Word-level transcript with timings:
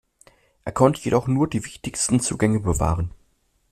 Er 0.65 0.71
konnte 0.71 0.99
jedoch 1.01 1.27
nur 1.27 1.47
die 1.47 1.63
wichtigsten 1.63 2.19
Zugänge 2.21 2.59
bewahren. 2.59 3.11